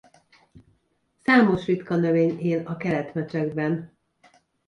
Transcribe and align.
Számos 1.23 1.65
ritka 1.65 1.95
növény 1.95 2.39
él 2.39 2.61
a 2.65 2.77
Kelet-Mecsekben. 2.77 3.97